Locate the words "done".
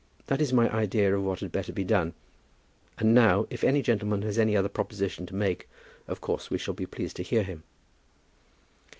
1.83-2.15